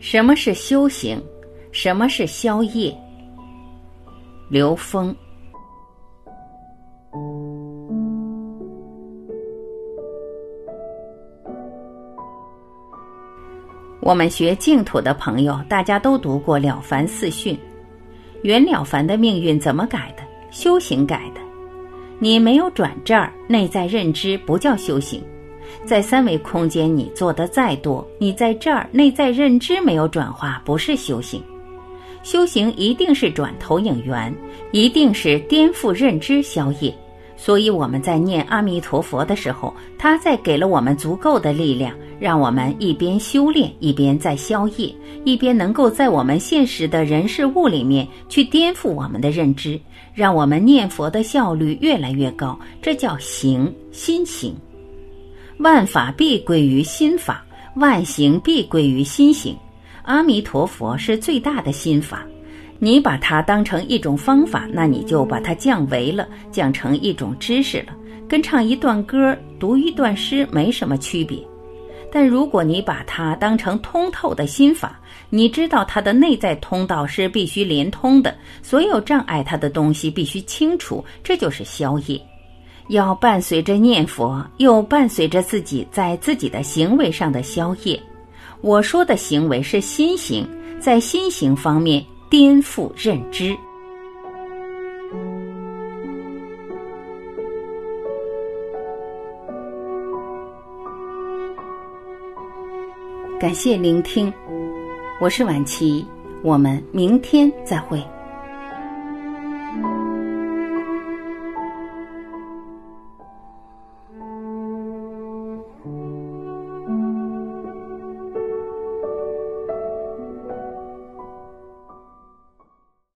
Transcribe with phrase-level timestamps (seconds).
[0.00, 1.20] 什么是修行？
[1.72, 2.96] 什么是宵夜？
[4.48, 5.14] 刘峰。
[14.00, 17.54] 我们学净土的朋友，大家都读过《了凡四训》。
[18.42, 20.22] 袁了凡的命运怎么改的？
[20.52, 21.40] 修行改的。
[22.20, 25.22] 你没有转这儿，内在认知不叫修行。
[25.84, 31.42] 在三维空间，你做的再多，你在这儿内在认知没有转化，不是修行。
[32.22, 34.34] 修行一定是转投影源，
[34.72, 36.92] 一定是颠覆认知消业。
[37.36, 49.78] 所以我们在念阿弥陀佛的时候，他在给了我们足够的力量，让我们一边修炼，一边在消业，一边能够在我们现实的人事物里面去颠覆我们的认知，
[50.14, 52.58] 让我们念佛的效率越来越高。
[52.80, 54.56] 这叫行心行。
[55.58, 57.44] 万法必归于心法，
[57.76, 59.56] 万行必归于心行。
[60.02, 62.26] 阿弥陀佛是最大的心法，
[62.78, 67.94] 你把它当成一种方法，那你就把它降维了，降成一种知识了，
[68.28, 71.38] 跟唱一段歌、读一段诗没什么区别。
[72.12, 82.20] 但如果你把它当成通透的心法，你知道它的内在通道是必须连通的，所有障碍它的东西必须清除，这就是消业。
[82.88, 88.00] 要伴随着念佛，又伴随着自己在自己的行为上的消业。
[88.60, 90.46] 我说的行为是心行，
[90.80, 93.56] 在心行方面颠覆认知。
[103.38, 104.32] 感谢聆听，
[105.20, 106.06] 我是晚琪，
[106.42, 108.02] 我们明天再会。